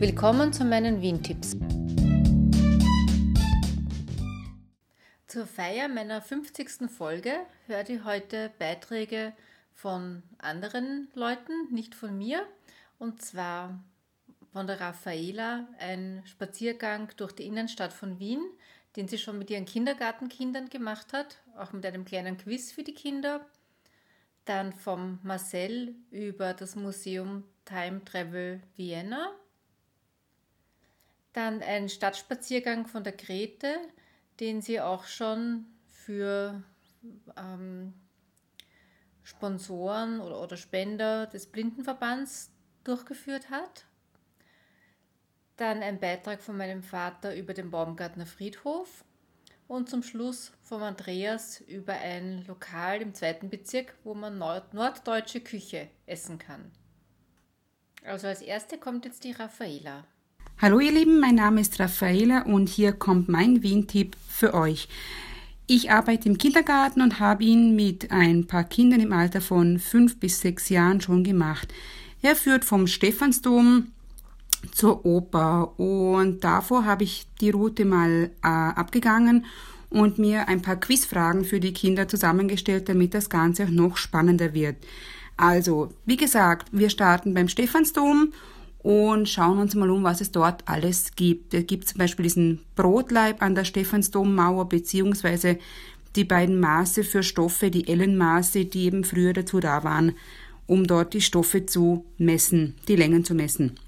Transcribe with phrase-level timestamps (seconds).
[0.00, 1.56] Willkommen zu meinen Wien-Tipps.
[5.26, 6.88] Zur Feier meiner 50.
[6.88, 7.32] Folge
[7.66, 9.32] hört ihr heute Beiträge
[9.74, 12.46] von anderen Leuten, nicht von mir.
[13.00, 13.82] Und zwar
[14.52, 18.44] von der Raffaela, ein Spaziergang durch die Innenstadt von Wien,
[18.94, 22.94] den sie schon mit ihren Kindergartenkindern gemacht hat, auch mit einem kleinen Quiz für die
[22.94, 23.44] Kinder.
[24.44, 29.32] Dann vom Marcel über das Museum Time Travel Vienna.
[31.32, 33.76] Dann ein Stadtspaziergang von der Grete,
[34.40, 36.62] den sie auch schon für
[37.36, 37.94] ähm,
[39.22, 42.50] Sponsoren oder, oder Spender des Blindenverbands
[42.84, 43.84] durchgeführt hat.
[45.56, 49.04] Dann ein Beitrag von meinem Vater über den Baumgartner Friedhof
[49.66, 55.40] und zum Schluss vom Andreas über ein Lokal im zweiten Bezirk, wo man nord norddeutsche
[55.40, 56.72] Küche essen kann.
[58.04, 60.06] Also als erste kommt jetzt die Raffaela.
[60.60, 64.88] Hallo ihr Lieben, mein Name ist Raffaela und hier kommt mein Wien-Tipp für euch.
[65.68, 70.18] Ich arbeite im Kindergarten und habe ihn mit ein paar Kindern im Alter von fünf
[70.18, 71.72] bis sechs Jahren schon gemacht.
[72.22, 73.92] Er führt vom Stephansdom
[74.72, 79.46] zur Oper und davor habe ich die Route mal äh, abgegangen
[79.90, 84.54] und mir ein paar Quizfragen für die Kinder zusammengestellt, damit das Ganze auch noch spannender
[84.54, 84.74] wird.
[85.36, 88.32] Also, wie gesagt, wir starten beim Stephansdom
[88.78, 91.54] und schauen uns mal um, was es dort alles gibt.
[91.54, 95.58] Es gibt zum Beispiel diesen Brotleib an der Stephansdommauer beziehungsweise
[96.16, 100.12] die beiden Maße für Stoffe, die Ellenmaße, die eben früher dazu da waren,
[100.66, 103.78] um dort die Stoffe zu messen, die Längen zu messen.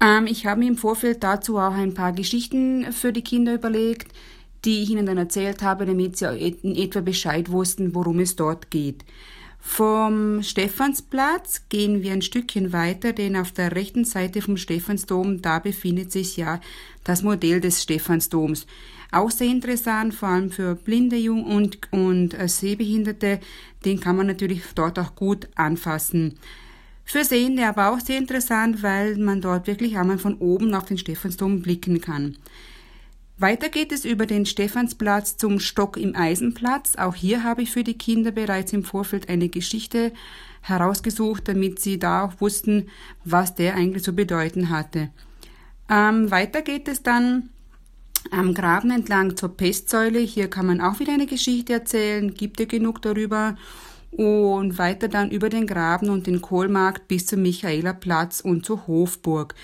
[0.00, 4.12] Ähm, ich habe mir im Vorfeld dazu auch ein paar Geschichten für die Kinder überlegt,
[4.64, 6.26] die ich ihnen dann erzählt habe, damit sie
[6.62, 9.04] in etwa Bescheid wussten, worum es dort geht.
[9.60, 15.58] Vom Stephansplatz gehen wir ein Stückchen weiter, denn auf der rechten Seite vom Stephansdom, da
[15.58, 16.60] befindet sich ja
[17.04, 18.66] das Modell des Stephansdoms.
[19.12, 23.40] Auch sehr interessant, vor allem für blinde Jung und, und äh, Sehbehinderte,
[23.84, 26.38] den kann man natürlich dort auch gut anfassen.
[27.04, 30.98] Für Sehende aber auch sehr interessant, weil man dort wirklich einmal von oben auf den
[30.98, 32.36] Stephansdom blicken kann.
[33.40, 36.96] Weiter geht es über den Stephansplatz zum Stock im Eisenplatz.
[36.96, 40.12] Auch hier habe ich für die Kinder bereits im Vorfeld eine Geschichte
[40.60, 42.90] herausgesucht, damit sie da auch wussten,
[43.24, 45.08] was der eigentlich zu bedeuten hatte.
[45.88, 47.48] Ähm, weiter geht es dann
[48.30, 50.18] am Graben entlang zur Pestsäule.
[50.18, 53.56] Hier kann man auch wieder eine Geschichte erzählen, gibt ja genug darüber.
[54.10, 59.54] Und weiter dann über den Graben und den Kohlmarkt bis zum Michaelerplatz und zur Hofburg.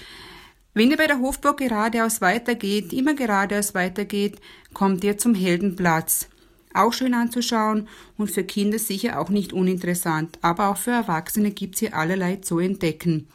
[0.77, 4.37] Wenn ihr bei der Hofburg geradeaus weitergeht, immer geradeaus weitergeht,
[4.75, 6.29] kommt ihr zum Heldenplatz.
[6.75, 7.89] Auch schön anzuschauen
[8.19, 12.59] und für Kinder sicher auch nicht uninteressant, aber auch für Erwachsene gibt's hier allerlei zu
[12.59, 13.27] entdecken.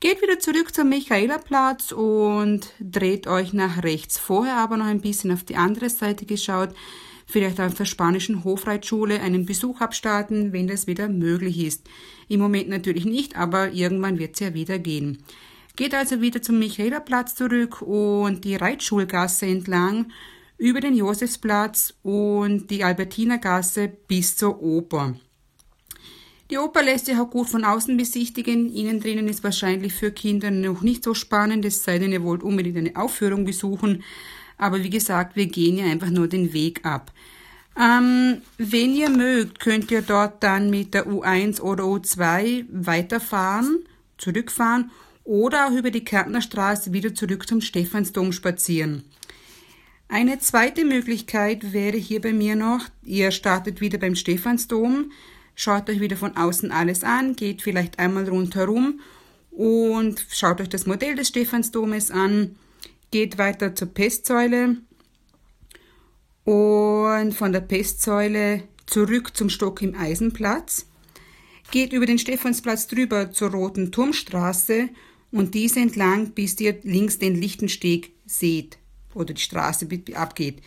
[0.00, 4.18] Geht wieder zurück zum Michaelerplatz und dreht euch nach rechts.
[4.18, 6.70] Vorher aber noch ein bisschen auf die andere Seite geschaut,
[7.24, 11.88] vielleicht auf der spanischen Hofreitschule einen Besuch abstarten, wenn das wieder möglich ist.
[12.26, 15.22] Im Moment natürlich nicht, aber irgendwann wird's ja wieder gehen.
[15.76, 20.12] Geht also wieder zum Michaelerplatz zurück und die Reitschulgasse entlang
[20.58, 25.16] über den Josefsplatz und die Albertinergasse bis zur Oper.
[26.50, 28.70] Die Oper lässt sich auch gut von außen besichtigen.
[28.74, 32.42] Innen drinnen ist wahrscheinlich für Kinder noch nicht so spannend, es sei denn, ihr wollt
[32.42, 34.04] unbedingt eine Aufführung besuchen.
[34.58, 37.10] Aber wie gesagt, wir gehen ja einfach nur den Weg ab.
[37.80, 43.78] Ähm, wenn ihr mögt, könnt ihr dort dann mit der U1 oder U2 weiterfahren,
[44.18, 44.90] zurückfahren
[45.24, 49.04] oder auch über die Kärntnerstraße wieder zurück zum Stephansdom spazieren.
[50.08, 55.10] Eine zweite Möglichkeit wäre hier bei mir noch, ihr startet wieder beim Stephansdom,
[55.54, 59.00] schaut euch wieder von außen alles an, geht vielleicht einmal rundherum
[59.50, 62.56] und schaut euch das Modell des Stephansdomes an,
[63.10, 64.76] geht weiter zur Pestsäule
[66.44, 70.86] und von der Pestsäule zurück zum Stock im Eisenplatz,
[71.70, 74.90] geht über den Stephansplatz drüber zur Roten Turmstraße
[75.32, 78.78] und diese entlang, bis ihr links den Lichtensteg seht
[79.14, 80.62] oder die Straße abgeht.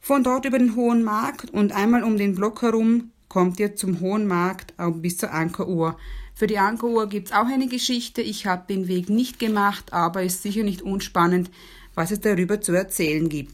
[0.00, 4.00] Von dort über den Hohen Markt und einmal um den Block herum kommt ihr zum
[4.00, 5.98] Hohen Markt bis zur Ankeruhr.
[6.34, 8.22] Für die Ankeruhr gibt's auch eine Geschichte.
[8.22, 11.50] Ich habe den Weg nicht gemacht, aber ist sicher nicht unspannend,
[11.94, 13.52] was es darüber zu erzählen gibt.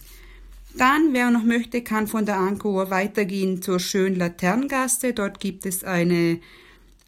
[0.77, 5.13] Dann, wer noch möchte, kann von der Ankeruhr weitergehen zur schönen Laterngasse.
[5.13, 6.41] Dort gibt es eine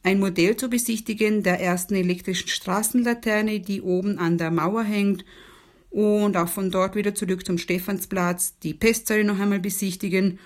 [0.06, 5.24] ein Modell zu besichtigen der ersten elektrischen Straßenlaterne, die oben an der Mauer hängt
[5.90, 10.38] und auch von dort wieder zurück zum Stephansplatz, die Pestsäule noch einmal besichtigen,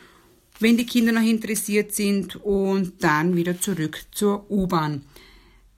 [0.61, 5.03] wenn die Kinder noch interessiert sind und dann wieder zurück zur U-Bahn.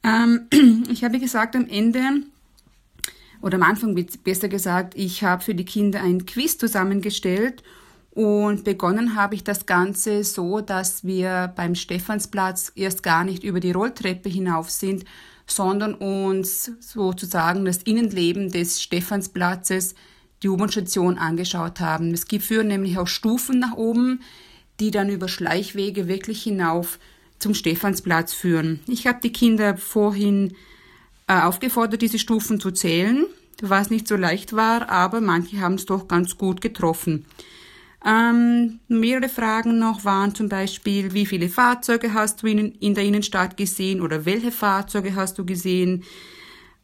[0.05, 0.47] Ähm,
[0.89, 2.23] ich habe gesagt, am Ende
[3.41, 7.65] oder am Anfang besser gesagt, ich habe für die Kinder ein Quiz zusammengestellt
[8.15, 13.59] und begonnen habe ich das Ganze so, dass wir beim Stephansplatz erst gar nicht über
[13.59, 15.05] die Rolltreppe hinauf sind,
[15.47, 19.95] sondern uns sozusagen das Innenleben des Stephansplatzes,
[20.43, 22.13] die U-Bahn-Station angeschaut haben.
[22.13, 24.21] Es gibt führen nämlich auch Stufen nach oben,
[24.79, 26.99] die dann über Schleichwege wirklich hinauf
[27.39, 28.81] zum Stephansplatz führen.
[28.89, 30.55] Ich habe die Kinder vorhin
[31.29, 33.25] äh, aufgefordert, diese Stufen zu zählen,
[33.63, 37.25] was nicht so leicht war, aber manche haben es doch ganz gut getroffen.
[38.05, 43.05] Ähm, mehrere Fragen noch waren zum Beispiel, wie viele Fahrzeuge hast du in, in der
[43.05, 46.03] Innenstadt gesehen oder welche Fahrzeuge hast du gesehen?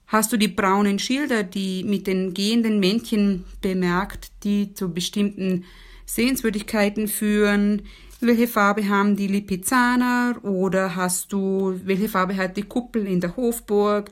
[0.06, 5.64] Hast du die braunen Schilder, die mit den gehenden Männchen bemerkt, die zu bestimmten
[6.06, 7.82] Sehenswürdigkeiten führen?
[8.20, 13.36] Welche Farbe haben die Lipizzaner oder hast du, welche Farbe hat die Kuppel in der
[13.36, 14.10] Hofburg?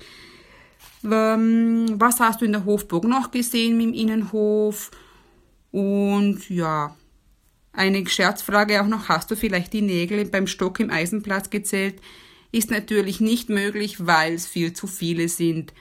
[1.04, 4.90] Ähm, was hast du in der Hofburg noch gesehen im Innenhof?
[5.76, 6.96] Und ja,
[7.74, 12.00] eine Scherzfrage auch noch, hast du vielleicht die Nägel beim Stock im Eisenplatz gezählt?
[12.50, 15.74] Ist natürlich nicht möglich, weil es viel zu viele sind.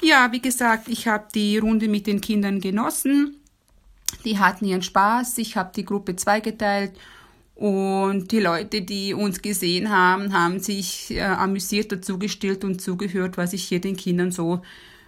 [0.00, 3.34] Ja, wie gesagt, ich habe die Runde mit den Kindern genossen.
[4.24, 5.38] Die hatten ihren Spaß.
[5.38, 6.92] Ich habe die Gruppe zweigeteilt
[7.56, 13.54] und die Leute, die uns gesehen haben, haben sich äh, amüsiert dazugestellt und zugehört, was
[13.54, 14.62] ich hier den Kindern so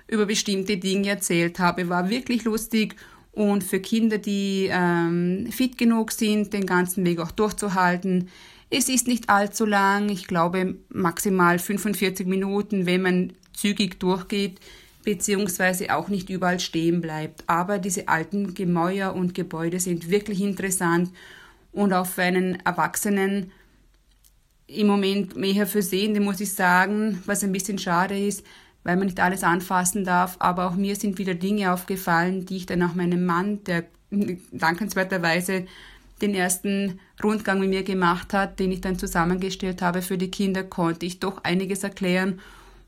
[0.09, 1.89] über bestimmte Dinge erzählt habe.
[1.89, 2.97] War wirklich lustig
[3.39, 8.31] und für Kinder, die ähm, fit genug sind, den ganzen Weg auch durchzuhalten.
[8.69, 14.59] Es ist nicht allzu lang, ich glaube maximal 45 Minuten, wenn man zügig durchgeht,
[15.05, 17.45] beziehungsweise auch nicht überall stehen bleibt.
[17.47, 21.11] Aber diese alten Gemäuer und Gebäude sind wirklich interessant
[21.71, 23.53] und auch für einen Erwachsenen
[24.67, 28.45] im Moment mehr für Sehende, muss ich sagen, was ein bisschen schade ist,
[28.89, 30.37] weil man nicht alles anfassen darf.
[30.39, 33.85] Aber auch mir sind wieder Dinge aufgefallen, die ich dann auch meinem Mann, der
[34.51, 35.67] dankenswerterweise
[36.23, 40.65] den ersten Rundgang mit mir gemacht hat, den ich dann zusammengestellt habe für die Kinder,
[40.65, 42.41] konnte ich doch einiges erklären.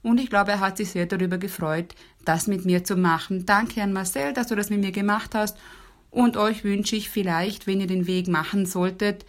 [0.02, 1.94] Und ich glaube, er hat sich sehr darüber gefreut,
[2.25, 3.44] das mit mir zu machen.
[3.44, 5.58] Danke an Marcel, dass du das mit mir gemacht hast.
[6.11, 9.26] Und euch wünsche ich vielleicht, wenn ihr den Weg machen solltet,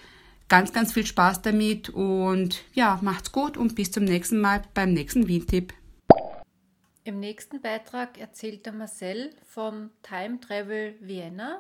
[0.48, 1.90] ganz, ganz viel Spaß damit.
[1.90, 5.74] Und ja, macht's gut und bis zum nächsten Mal beim nächsten Wien-Tipp.
[7.04, 11.60] Im nächsten Beitrag erzählt der Marcel vom Time Travel Vienna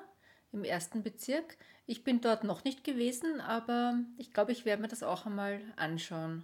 [0.52, 1.58] im ersten Bezirk.
[1.88, 5.60] Ich bin dort noch nicht gewesen, aber ich glaube, ich werde mir das auch einmal
[5.78, 6.44] anschauen.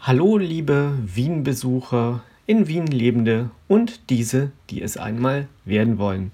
[0.00, 6.32] Hallo, liebe Wien-Besucher, in Wien lebende und diese, die es einmal werden wollen.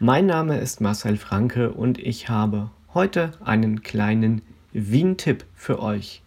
[0.00, 4.40] Mein Name ist Marcel Franke und ich habe heute einen kleinen
[4.72, 6.22] Wien-Tipp für euch.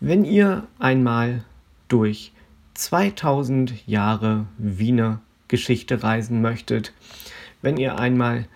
[0.00, 1.44] Wenn ihr einmal
[1.86, 2.32] durch
[2.80, 6.94] 2000 Jahre Wiener Geschichte reisen möchtet,
[7.60, 8.46] wenn ihr einmal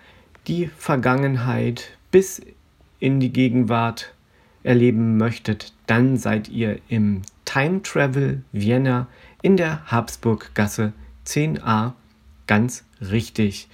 [0.47, 2.41] die Vergangenheit bis
[2.99, 4.15] in die Gegenwart
[4.63, 9.07] erleben möchtet, dann seid ihr im Time Travel Vienna
[9.43, 10.93] in der Habsburggasse
[11.27, 11.93] 10a
[12.47, 13.67] ganz richtig.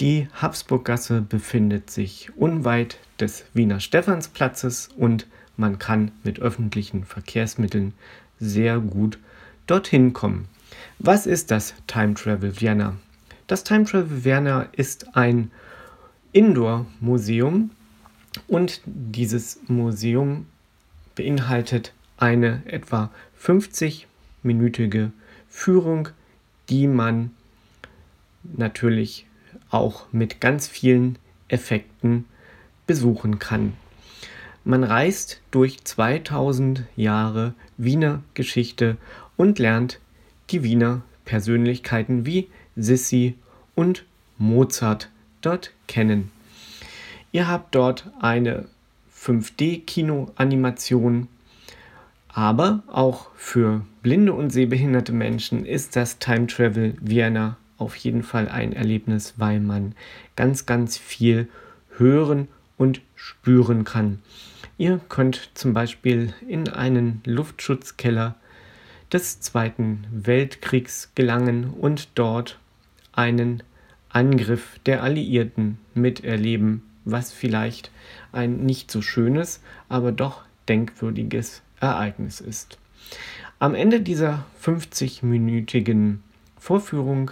[0.00, 5.26] Die Habsburggasse befindet sich unweit des Wiener Stephansplatzes und
[5.58, 7.92] man kann mit öffentlichen Verkehrsmitteln
[8.40, 9.18] sehr gut
[9.68, 10.48] dorthin kommen.
[10.98, 12.96] Was ist das Time Travel Vienna?
[13.46, 15.52] Das Time Travel Vienna ist ein
[16.32, 17.70] Indoor-Museum
[18.48, 20.46] und dieses Museum
[21.14, 23.10] beinhaltet eine etwa
[23.40, 25.10] 50-minütige
[25.48, 26.08] Führung,
[26.68, 27.30] die man
[28.42, 29.26] natürlich
[29.70, 32.24] auch mit ganz vielen Effekten
[32.86, 33.74] besuchen kann.
[34.64, 38.96] Man reist durch 2000 Jahre Wiener Geschichte
[39.38, 39.98] und lernt
[40.50, 43.36] die Wiener Persönlichkeiten wie Sissi
[43.74, 44.04] und
[44.36, 45.08] Mozart
[45.40, 46.30] dort kennen.
[47.32, 48.66] Ihr habt dort eine
[49.14, 51.28] 5D-Kino-Animation,
[52.28, 58.48] aber auch für blinde und sehbehinderte Menschen ist das Time Travel Vienna auf jeden Fall
[58.48, 59.94] ein Erlebnis, weil man
[60.36, 61.48] ganz, ganz viel
[61.96, 64.20] hören und spüren kann.
[64.78, 68.36] Ihr könnt zum Beispiel in einen Luftschutzkeller
[69.12, 72.58] des Zweiten Weltkriegs gelangen und dort
[73.12, 73.62] einen
[74.10, 77.90] Angriff der Alliierten miterleben, was vielleicht
[78.32, 82.78] ein nicht so schönes, aber doch denkwürdiges Ereignis ist.
[83.58, 86.18] Am Ende dieser 50-minütigen
[86.58, 87.30] Vorführung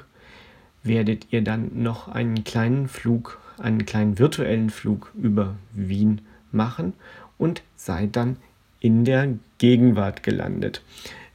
[0.82, 6.94] werdet ihr dann noch einen kleinen Flug, einen kleinen virtuellen Flug über Wien machen
[7.38, 8.36] und seid dann
[8.80, 10.82] in der Gegenwart gelandet.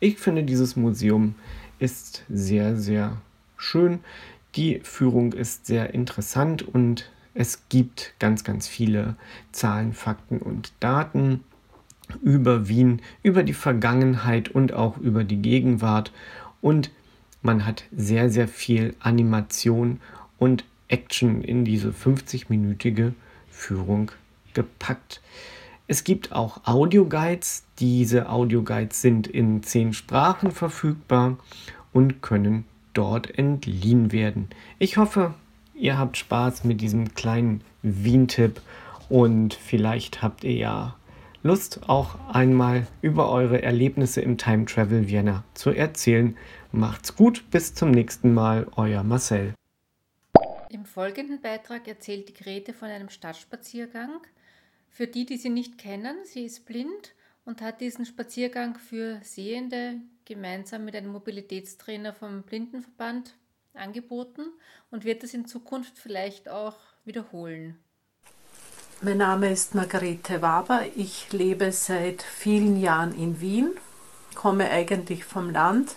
[0.03, 1.35] Ich finde, dieses Museum
[1.77, 3.21] ist sehr, sehr
[3.55, 3.99] schön.
[4.55, 9.15] Die Führung ist sehr interessant und es gibt ganz, ganz viele
[9.51, 11.43] Zahlen, Fakten und Daten
[12.23, 16.11] über Wien, über die Vergangenheit und auch über die Gegenwart.
[16.61, 16.89] Und
[17.43, 20.01] man hat sehr, sehr viel Animation
[20.39, 23.13] und Action in diese 50-minütige
[23.51, 24.11] Führung
[24.55, 25.21] gepackt.
[25.91, 27.65] Es gibt auch Audioguides.
[27.79, 31.37] Diese Audioguides sind in zehn Sprachen verfügbar
[31.91, 34.47] und können dort entliehen werden.
[34.79, 35.33] Ich hoffe,
[35.75, 38.61] ihr habt Spaß mit diesem kleinen Wien-Tipp
[39.09, 40.95] und vielleicht habt ihr ja
[41.43, 46.37] Lust, auch einmal über eure Erlebnisse im Time Travel Vienna zu erzählen.
[46.71, 49.55] Macht's gut, bis zum nächsten Mal, euer Marcel.
[50.69, 54.21] Im folgenden Beitrag erzählt die Grete von einem Stadtspaziergang.
[54.91, 57.13] Für die, die sie nicht kennen, sie ist blind
[57.45, 59.95] und hat diesen Spaziergang für Sehende
[60.25, 63.33] gemeinsam mit einem Mobilitätstrainer vom Blindenverband
[63.73, 64.41] angeboten
[64.91, 67.77] und wird es in Zukunft vielleicht auch wiederholen.
[69.01, 70.81] Mein Name ist Margarete Waber.
[70.95, 73.71] Ich lebe seit vielen Jahren in Wien,
[74.35, 75.95] komme eigentlich vom Land,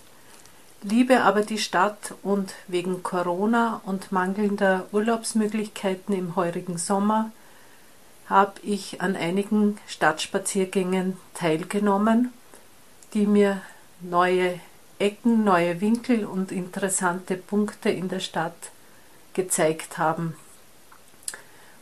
[0.83, 7.33] liebe aber die Stadt und wegen Corona und mangelnder Urlaubsmöglichkeiten im heurigen Sommer
[8.29, 12.33] habe ich an einigen Stadtspaziergängen teilgenommen,
[13.13, 13.61] die mir
[14.01, 14.59] neue
[14.99, 18.71] Ecken, neue Winkel und interessante Punkte in der Stadt
[19.35, 20.37] gezeigt haben.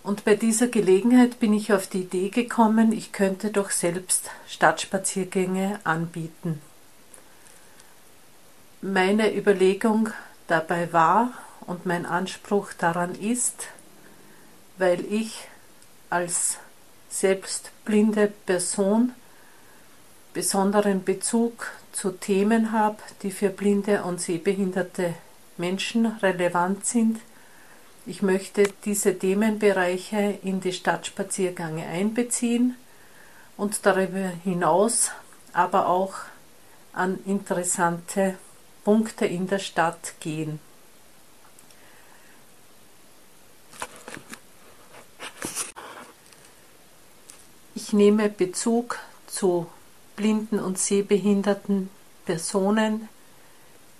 [0.02, 5.78] Und bei dieser Gelegenheit bin ich auf die Idee gekommen, ich könnte doch selbst Stadtspaziergänge
[5.84, 6.60] anbieten.
[8.80, 10.08] Meine Überlegung
[10.48, 11.32] dabei war
[11.66, 13.68] und mein Anspruch daran ist,
[14.76, 15.46] weil ich
[16.12, 16.58] als
[17.08, 19.12] selbst blinde Person
[20.34, 25.14] besonderen Bezug zu Themen habe, die für blinde und sehbehinderte
[25.56, 27.18] Menschen relevant sind,
[28.04, 32.76] ich möchte diese Themenbereiche in die Stadtspaziergänge einbeziehen
[33.56, 35.12] und darüber hinaus
[35.54, 36.14] aber auch
[36.92, 38.34] an interessante
[38.84, 40.60] Punkte in der Stadt gehen.
[47.92, 49.66] Ich nehme Bezug zu
[50.16, 51.90] blinden und sehbehinderten
[52.24, 53.10] Personen,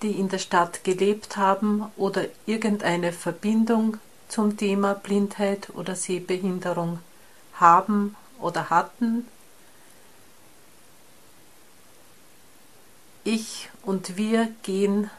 [0.00, 7.00] die in der Stadt gelebt haben oder irgendeine Verbindung zum Thema Blindheit oder Sehbehinderung
[7.52, 9.28] haben oder hatten.
[13.24, 15.10] Ich und wir gehen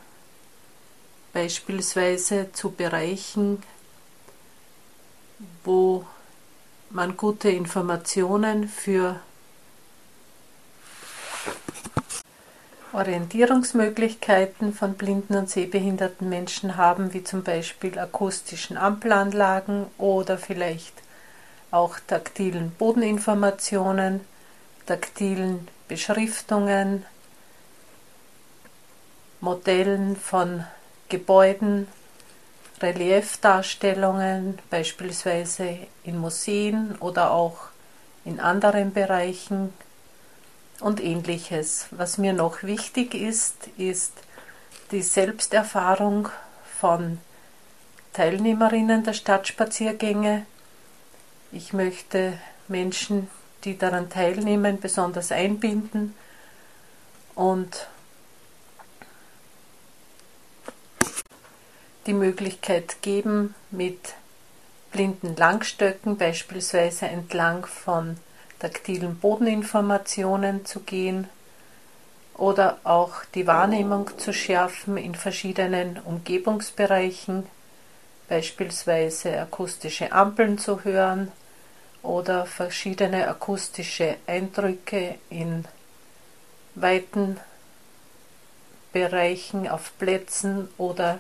[1.32, 3.62] beispielsweise zu Bereichen,
[5.64, 6.08] wo
[6.94, 9.20] man gute Informationen für
[12.94, 20.94] Orientierungsmöglichkeiten von blinden und sehbehinderten Menschen haben, wie zum Beispiel akustischen Ampelanlagen oder vielleicht
[21.72, 24.22] auch taktilen Bodeninformationen,
[24.86, 27.04] taktilen Beschriftungen,
[29.42, 30.64] Modellen von
[31.10, 31.88] Gebäuden,
[32.84, 37.70] Reliefdarstellungen, beispielsweise in Museen oder auch
[38.26, 39.74] in anderen Bereichen
[40.82, 41.88] und ähnliches.
[41.92, 44.12] Was mir noch wichtig ist, ist
[44.92, 46.30] die Selbsterfahrung
[46.80, 47.20] von
[48.12, 50.46] Teilnehmerinnen der Stadtspaziergänge.
[51.52, 52.34] Ich möchte
[52.68, 53.30] Menschen,
[53.64, 56.14] die daran teilnehmen, besonders einbinden
[57.34, 57.88] und
[62.06, 64.16] die Möglichkeit geben, mit
[64.92, 68.18] blinden Langstöcken beispielsweise entlang von
[68.60, 71.28] taktilen Bodeninformationen zu gehen
[72.36, 77.46] oder auch die Wahrnehmung zu schärfen in verschiedenen Umgebungsbereichen,
[78.30, 81.32] beispielsweise akustische Ampeln zu hören
[82.02, 85.66] oder verschiedene akustische Eindrücke in
[86.76, 87.40] weiten
[88.92, 91.20] Bereichen auf Plätzen oder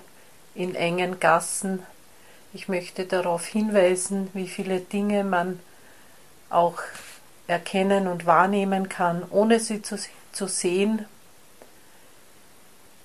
[0.55, 1.83] in engen Gassen.
[2.53, 5.59] Ich möchte darauf hinweisen, wie viele Dinge man
[6.49, 6.79] auch
[7.47, 9.97] erkennen und wahrnehmen kann, ohne sie zu,
[10.31, 11.05] zu sehen,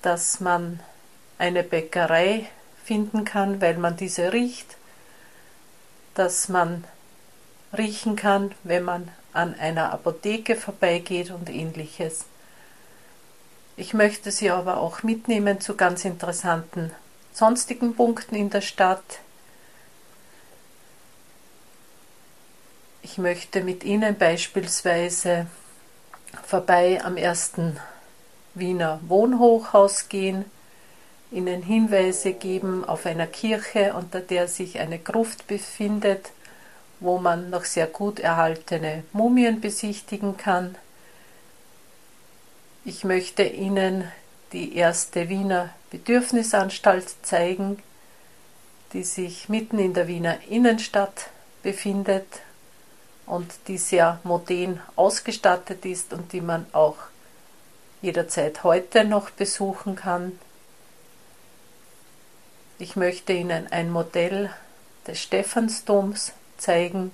[0.01, 0.79] dass man
[1.37, 2.47] eine Bäckerei
[2.85, 4.77] finden kann, weil man diese riecht,
[6.13, 6.85] dass man
[7.77, 12.25] riechen kann, wenn man an einer Apotheke vorbeigeht und ähnliches.
[13.77, 16.91] Ich möchte Sie aber auch mitnehmen zu ganz interessanten
[17.33, 19.19] sonstigen Punkten in der Stadt,
[23.11, 25.47] Ich möchte mit Ihnen beispielsweise
[26.45, 27.79] vorbei am ersten
[28.53, 30.45] Wiener Wohnhochhaus gehen,
[31.31, 36.29] Ihnen Hinweise geben auf einer Kirche, unter der sich eine Gruft befindet,
[36.99, 40.75] wo man noch sehr gut erhaltene Mumien besichtigen kann.
[42.85, 44.11] Ich möchte Ihnen
[44.53, 47.81] die erste Wiener Bedürfnisanstalt zeigen,
[48.93, 51.29] die sich mitten in der Wiener Innenstadt
[51.63, 52.25] befindet
[53.25, 56.97] und die sehr modern ausgestattet ist und die man auch
[58.01, 60.39] jederzeit heute noch besuchen kann.
[62.79, 64.49] Ich möchte Ihnen ein Modell
[65.05, 67.11] des Stephansdoms zeigen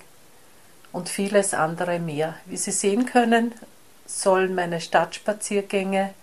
[0.91, 2.35] und vieles andere mehr.
[2.45, 3.53] Wie Sie sehen können,
[4.05, 6.13] sollen meine Stadtspaziergänge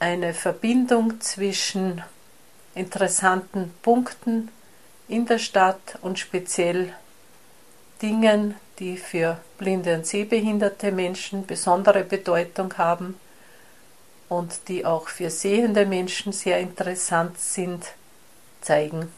[0.00, 2.02] eine Verbindung zwischen
[2.74, 4.50] interessanten Punkten
[5.08, 6.94] in der Stadt und speziell
[8.00, 13.20] Dingen, die für blinde und sehbehinderte Menschen besondere Bedeutung haben
[14.30, 17.84] und die auch für sehende Menschen sehr interessant sind,
[18.62, 19.12] zeigen.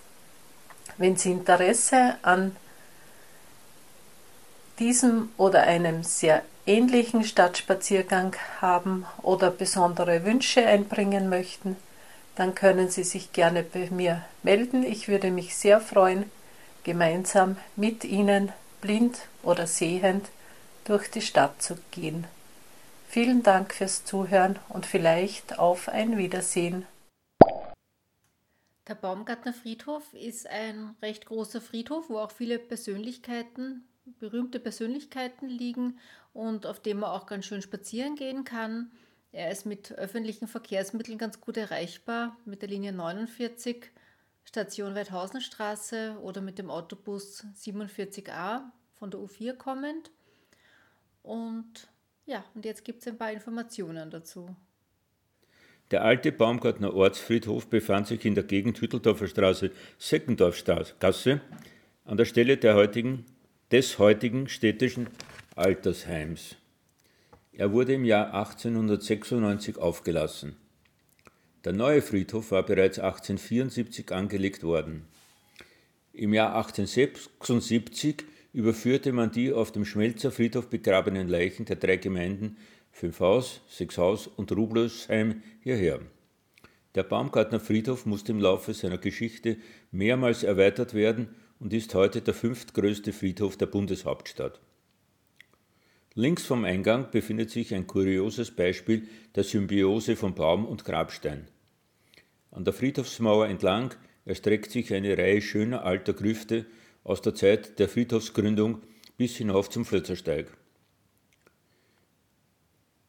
[0.97, 2.57] Wenn Sie Interesse an
[4.81, 11.76] diesem oder einem sehr ähnlichen Stadtspaziergang haben oder besondere Wünsche einbringen möchten,
[12.37, 14.85] dann können Sie sich gerne bei mir melden.
[14.85, 16.31] Ich würde mich sehr freuen,
[16.85, 20.28] gemeinsam mit Ihnen, blind oder sehend,
[20.85, 22.26] durch die Stadt zu gehen.
[23.09, 26.87] Vielen Dank fürs Zuhören und vielleicht auf ein Wiedersehen.
[28.88, 33.87] Der Baumgartner Friedhof ist ein recht großer Friedhof, wo auch viele Persönlichkeiten,
[34.19, 36.00] berühmte Persönlichkeiten liegen
[36.33, 38.91] und auf dem man auch ganz schön spazieren gehen kann.
[39.33, 43.91] Er ist mit öffentlichen Verkehrsmitteln ganz gut erreichbar, mit der Linie 49
[44.45, 48.62] Station Weidhausenstraße oder mit dem Autobus 47a
[48.99, 50.11] von der U4 kommend.
[51.23, 51.89] Und
[52.27, 54.55] ja, und jetzt gibt es ein paar Informationen dazu.
[55.91, 61.41] Der alte Baumgartner Ortsfriedhof befand sich in der Gegend Hütteldorfer Straße, Seckendorfgasse,
[62.04, 63.26] an der Stelle der heutigen,
[63.71, 65.09] des heutigen städtischen
[65.54, 66.56] Altersheims.
[67.52, 70.56] Er wurde im Jahr 1896 aufgelassen.
[71.65, 75.04] Der neue Friedhof war bereits 1874 angelegt worden.
[76.15, 82.56] Im Jahr 1876 überführte man die auf dem Schmelzer Friedhof begrabenen Leichen der drei Gemeinden
[82.91, 86.00] Fünfhaus, Sechshaus und Rublosheim hierher.
[86.95, 89.58] Der Baumgartner Friedhof musste im Laufe seiner Geschichte
[89.91, 94.58] mehrmals erweitert werden und ist heute der fünftgrößte Friedhof der Bundeshauptstadt.
[96.15, 101.49] Links vom Eingang befindet sich ein kurioses Beispiel der Symbiose von Baum und Grabstein.
[102.51, 103.95] An der Friedhofsmauer entlang
[104.27, 106.67] erstreckt sich eine Reihe schöner alter Grüfte
[107.03, 108.83] aus der Zeit der Friedhofsgründung
[109.17, 110.53] bis hinauf zum Flötzersteig.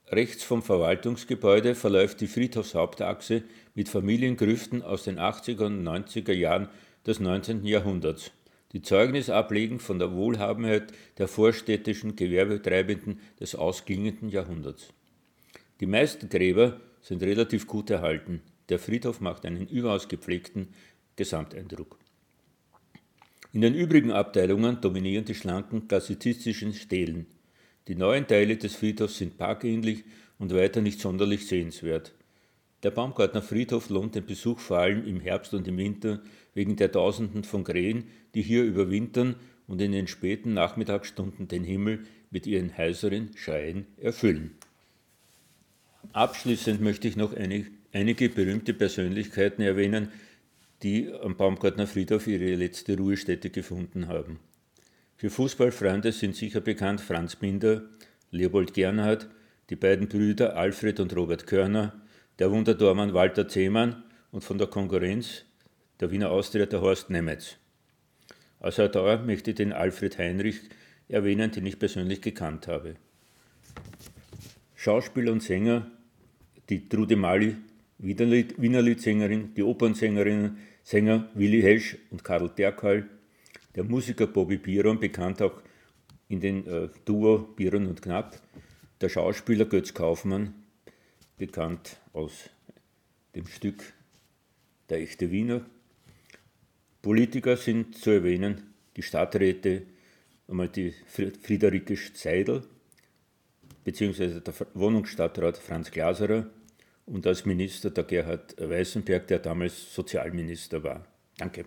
[0.07, 3.43] Rechts vom Verwaltungsgebäude verläuft die Friedhofshauptachse
[3.75, 6.69] mit Familiengrüften aus den 80er und 90er Jahren
[7.05, 7.65] des 19.
[7.65, 8.31] Jahrhunderts
[8.73, 14.89] die Zeugnis ablegen von der Wohlhabenheit der vorstädtischen Gewerbetreibenden des ausklingenden Jahrhunderts.
[15.79, 18.41] Die meisten Gräber sind relativ gut erhalten.
[18.69, 20.69] Der Friedhof macht einen überaus gepflegten
[21.15, 21.99] Gesamteindruck.
[23.51, 27.27] In den übrigen Abteilungen dominieren die schlanken klassizistischen Stelen.
[27.87, 30.05] Die neuen Teile des Friedhofs sind parkähnlich
[30.39, 32.13] und weiter nicht sonderlich sehenswert.
[32.81, 36.21] Der Baumgartner Friedhof lohnt den Besuch vor allem im Herbst und im Winter
[36.53, 39.35] wegen der Tausenden von Krähen, die hier überwintern
[39.67, 44.51] und in den späten Nachmittagsstunden den Himmel mit ihren heiseren Schreien erfüllen.
[46.11, 50.09] Abschließend möchte ich noch eine, einige berühmte Persönlichkeiten erwähnen,
[50.83, 54.39] die am Baumgartner Friedhof ihre letzte Ruhestätte gefunden haben.
[55.15, 57.83] Für Fußballfreunde sind sicher bekannt Franz Binder,
[58.31, 59.29] Leopold Gernhardt,
[59.69, 62.01] die beiden Brüder Alfred und Robert Körner,
[62.39, 65.45] der Wundertormann Walter Zehmann und von der Konkurrenz
[65.99, 67.57] der Wiener Austria der Horst Nemetz.
[68.59, 70.61] Als Autor möchte ich den Alfred Heinrich
[71.09, 72.95] erwähnen, den ich persönlich gekannt habe.
[74.75, 75.89] Schauspieler und Sänger,
[76.69, 77.55] die Trude Mali,
[77.99, 83.07] Wienerlied-Sängerin, die Opernsängerinnen, Sänger Willi Hesch und Karl Derkal,
[83.75, 85.61] der Musiker Bobby Biron, bekannt auch
[86.27, 88.41] in den äh, Duo Biron und Knapp,
[88.99, 90.53] der Schauspieler Götz Kaufmann,
[91.37, 92.49] bekannt aus
[93.35, 93.93] dem Stück
[94.89, 95.65] Der echte Wiener.
[97.03, 99.83] Politiker sind zu erwähnen die Stadträte,
[100.47, 102.63] einmal die Friederike Seidel,
[103.83, 106.47] beziehungsweise der Wohnungsstadtrat Franz Glaserer
[107.05, 111.05] und als Minister der Gerhard Weißenberg, der damals Sozialminister war.
[111.37, 111.65] Danke.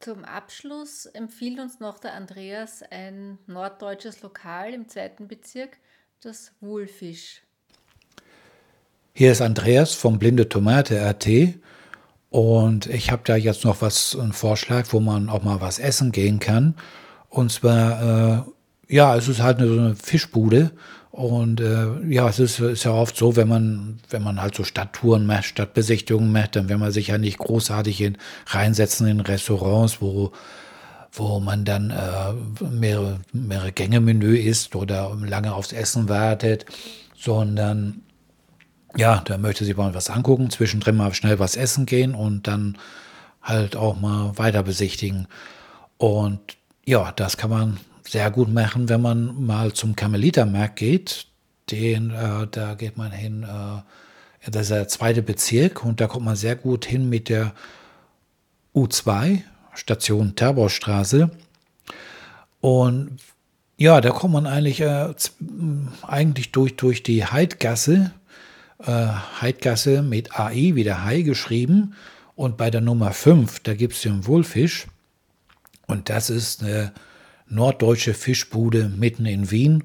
[0.00, 5.78] Zum Abschluss empfiehlt uns noch der Andreas ein norddeutsches Lokal im zweiten Bezirk,
[6.20, 7.42] das Wohlfisch.
[9.12, 11.60] Hier ist Andreas vom Blinde Tomate RT
[12.34, 16.10] und ich habe da jetzt noch was, einen Vorschlag, wo man auch mal was essen
[16.10, 16.74] gehen kann.
[17.28, 18.48] Und zwar,
[18.88, 20.72] äh, ja, es ist halt eine, so eine Fischbude
[21.12, 24.64] und äh, ja, es ist, ist, ja oft so, wenn man, wenn man halt so
[24.64, 28.18] Stadttouren macht, Stadtbesichtigungen macht, dann will man sich ja nicht großartig in,
[28.48, 30.32] reinsetzen in Restaurants, wo,
[31.12, 36.66] wo man dann äh, mehrere, mehrere Gänge Menü isst oder lange aufs Essen wartet,
[37.16, 38.02] sondern
[38.96, 42.78] ja, da möchte sich mal was angucken, zwischendrin mal schnell was essen gehen und dann
[43.42, 45.26] halt auch mal weiter besichtigen.
[45.98, 46.40] Und
[46.84, 51.26] ja, das kann man sehr gut machen, wenn man mal zum Karmelitermarkt geht.
[51.70, 56.26] Den, äh, da geht man hin, äh, das ist der zweite Bezirk und da kommt
[56.26, 57.54] man sehr gut hin mit der
[58.74, 59.40] U2,
[59.74, 61.30] Station Terborstraße.
[62.60, 63.18] Und
[63.76, 65.12] ja, da kommt man eigentlich, äh,
[66.02, 68.12] eigentlich durch, durch die Heidgasse
[68.78, 69.08] äh,
[69.40, 71.94] Heidgasse mit AI wie der Hai geschrieben.
[72.36, 74.86] Und bei der Nummer 5, da gibt es den Wohlfisch.
[75.86, 76.92] Und das ist eine
[77.48, 79.84] norddeutsche Fischbude mitten in Wien.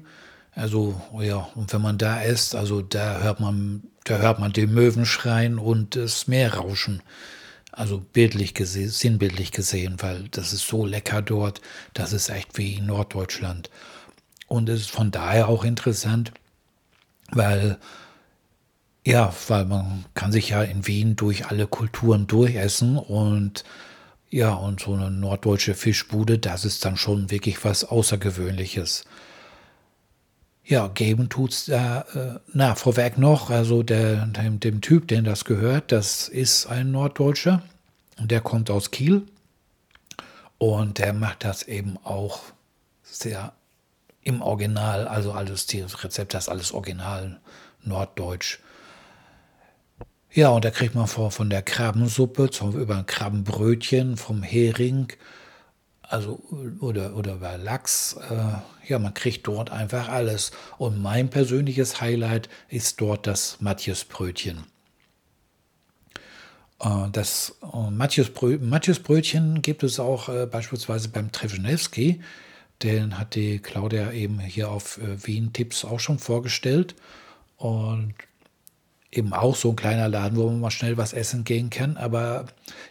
[0.54, 4.74] Also, ja, und wenn man da ist, also da hört man, da hört man den
[4.74, 7.02] Möwen schreien und das Meer rauschen.
[7.72, 11.60] Also bildlich gesehen, sinnbildlich gesehen, weil das ist so lecker dort.
[11.94, 13.70] Das ist echt wie Norddeutschland.
[14.48, 16.32] Und es ist von daher auch interessant,
[17.30, 17.78] weil
[19.04, 23.64] ja, weil man kann sich ja in Wien durch alle Kulturen durchessen und
[24.28, 29.04] ja, und so eine norddeutsche Fischbude, das ist dann schon wirklich was Außergewöhnliches.
[30.64, 35.44] Ja, geben tut's da, äh, na, vorweg noch, also der, dem, dem Typ, den das
[35.44, 37.62] gehört, das ist ein Norddeutscher
[38.18, 39.26] und der kommt aus Kiel
[40.58, 42.42] und der macht das eben auch
[43.02, 43.52] sehr
[44.22, 47.40] im Original, also alles, die Rezept, das alles original
[47.82, 48.60] norddeutsch.
[50.32, 55.12] Ja, und da kriegt man von, von der Krabbensuppe zum, über ein Krabbenbrötchen, vom Hering,
[56.02, 56.40] also
[56.80, 58.16] oder, oder über Lachs.
[58.30, 60.52] Äh, ja, man kriegt dort einfach alles.
[60.78, 64.66] Und mein persönliches Highlight ist dort das Matjesbrötchen.
[66.80, 72.20] Äh, das äh, Matjesbrötchen gibt es auch äh, beispielsweise beim Trzewnewski.
[72.82, 76.94] Den hat die Claudia eben hier auf äh, Wien Tipps auch schon vorgestellt.
[77.56, 78.14] Und
[79.12, 81.96] eben auch so ein kleiner Laden, wo man mal schnell was essen gehen kann.
[81.96, 82.46] Aber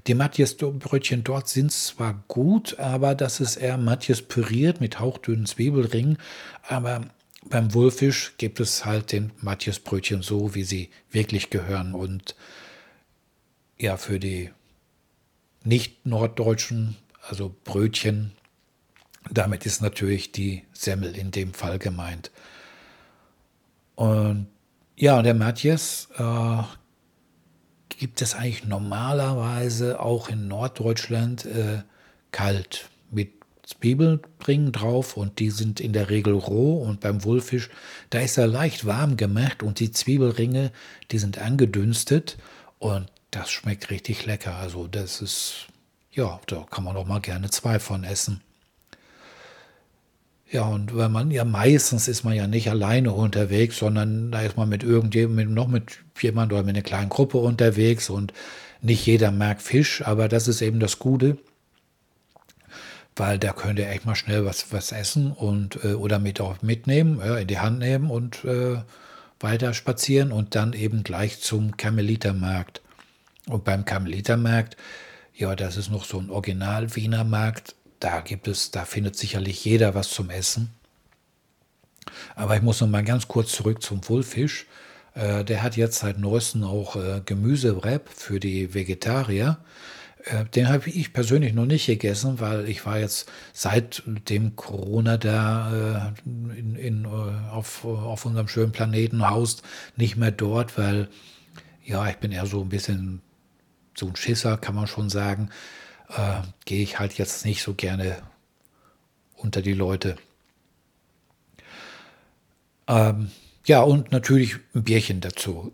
[0.07, 6.17] die Matjes-Brötchen dort sind zwar gut, aber das ist eher Matjes püriert mit hauchdünnen Zwiebelringen.
[6.67, 7.05] Aber
[7.45, 11.93] beim Wulfisch gibt es halt den Matjes-Brötchen so, wie sie wirklich gehören.
[11.93, 12.35] Und
[13.77, 14.51] ja, für die
[15.63, 16.97] nicht-norddeutschen,
[17.29, 18.33] also Brötchen,
[19.31, 22.31] damit ist natürlich die Semmel in dem Fall gemeint.
[23.95, 24.47] Und
[24.99, 26.63] ja, der Matthias äh,
[27.87, 31.83] gibt es eigentlich normalerweise auch in Norddeutschland äh,
[32.31, 33.31] kalt mit
[33.65, 37.69] Zwiebelringen drauf und die sind in der Regel roh und beim Wulfisch,
[38.09, 40.71] da ist er leicht warm gemacht und die Zwiebelringe,
[41.11, 42.37] die sind angedünstet
[42.77, 44.55] und das schmeckt richtig lecker.
[44.55, 45.67] Also das ist,
[46.11, 48.41] ja, da kann man auch mal gerne zwei von essen.
[50.51, 54.57] Ja, und weil man ja meistens ist man ja nicht alleine unterwegs, sondern da ist
[54.57, 58.33] man mit irgendjemandem, noch mit jemand oder mit einer kleinen Gruppe unterwegs und
[58.81, 61.37] nicht jeder mag Fisch, aber das ist eben das Gute,
[63.15, 66.61] weil da könnt ihr echt mal schnell was, was essen und äh, oder mit auch
[66.63, 68.77] mitnehmen, ja, in die Hand nehmen und äh,
[69.39, 72.81] weiter spazieren und dann eben gleich zum Karmelitermarkt.
[73.47, 74.77] Und beim Karmelitermarkt,
[75.35, 79.63] ja, das ist noch so ein Original Wiener Markt, da gibt es, da findet sicherlich
[79.65, 80.71] jeder was zum Essen.
[82.35, 84.65] Aber ich muss noch mal ganz kurz zurück zum Wulfisch.
[85.13, 89.59] Äh, der hat jetzt seit neuestem auch äh, Gemüsewrap für die Vegetarier.
[90.25, 95.17] Äh, den habe ich persönlich noch nicht gegessen, weil ich war jetzt seit dem Corona
[95.17, 97.07] da äh, in, in, äh,
[97.51, 99.63] auf, auf unserem schönen Planeten haust
[99.95, 101.09] nicht mehr dort, weil
[101.83, 103.21] ja, ich bin eher so ein bisschen
[103.97, 105.49] so ein Schisser, kann man schon sagen
[106.09, 108.21] äh, gehe ich halt jetzt nicht so gerne
[109.35, 110.17] unter die Leute.
[112.87, 113.31] Ähm,
[113.65, 115.73] ja, und natürlich ein Bierchen dazu.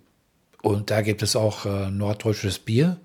[0.62, 3.00] Und da gibt es auch äh, norddeutsches Bier.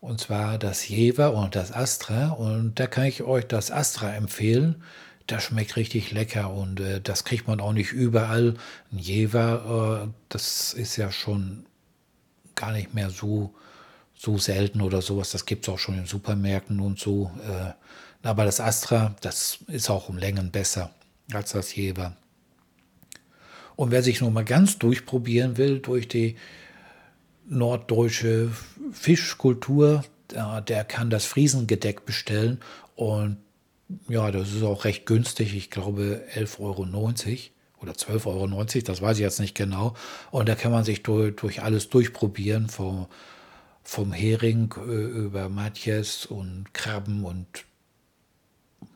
[0.00, 2.28] Und zwar das Jever und das Astra.
[2.28, 4.82] Und da kann ich euch das Astra empfehlen.
[5.26, 8.54] Das schmeckt richtig lecker und äh, das kriegt man auch nicht überall.
[8.90, 11.66] Ein Jever, äh, das ist ja schon
[12.54, 13.54] gar nicht mehr so
[14.22, 15.32] so selten oder sowas.
[15.32, 17.32] Das gibt es auch schon in Supermärkten und so.
[17.44, 17.72] Äh,
[18.26, 20.94] aber das Astra, das ist auch um Längen besser
[21.32, 22.16] als das Jever.
[23.74, 26.36] Und wer sich noch mal ganz durchprobieren will durch die
[27.48, 28.52] norddeutsche
[28.92, 32.60] Fischkultur, der, der kann das Friesengedeck bestellen
[32.94, 33.38] und
[34.08, 35.54] ja, das ist auch recht günstig.
[35.56, 36.82] Ich glaube 11,90 Euro
[37.80, 39.94] oder 12,90 Euro, das weiß ich jetzt nicht genau.
[40.30, 43.08] Und da kann man sich durch, durch alles durchprobieren, vom,
[43.82, 47.64] vom Hering äh, über Matjes und Krabben und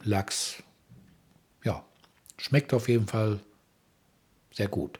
[0.03, 0.63] Lachs.
[1.65, 1.85] Ja,
[2.39, 3.41] schmeckt auf jeden Fall
[4.53, 4.99] sehr gut.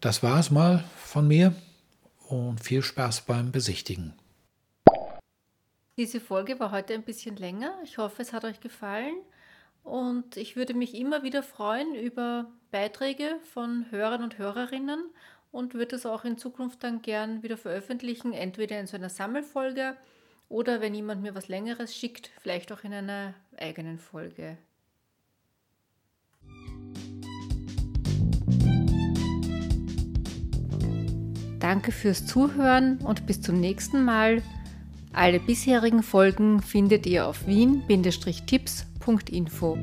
[0.00, 1.54] Das war es mal von mir
[2.28, 4.14] und viel Spaß beim Besichtigen.
[5.96, 7.74] Diese Folge war heute ein bisschen länger.
[7.82, 9.16] Ich hoffe, es hat euch gefallen.
[9.82, 15.02] Und ich würde mich immer wieder freuen über Beiträge von Hörern und Hörerinnen
[15.50, 19.96] und würde es auch in Zukunft dann gern wieder veröffentlichen, entweder in so einer Sammelfolge
[20.48, 24.56] oder wenn jemand mir was Längeres schickt, vielleicht auch in einer eigenen Folge.
[31.58, 34.42] Danke fürs Zuhören und bis zum nächsten Mal.
[35.12, 39.78] Alle bisherigen Folgen findet ihr auf wien-tipps.info.